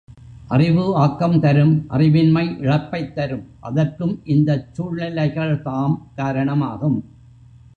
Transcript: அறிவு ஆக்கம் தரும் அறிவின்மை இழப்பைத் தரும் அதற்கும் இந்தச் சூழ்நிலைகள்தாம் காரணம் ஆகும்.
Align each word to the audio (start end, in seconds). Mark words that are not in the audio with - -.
அறிவு 0.47 0.95
ஆக்கம் 0.95 1.39
தரும் 1.39 1.85
அறிவின்மை 1.89 2.43
இழப்பைத் 2.59 3.13
தரும் 3.13 3.45
அதற்கும் 3.59 4.21
இந்தச் 4.25 4.67
சூழ்நிலைகள்தாம் 4.73 5.95
காரணம் 6.15 6.61
ஆகும். 6.61 6.99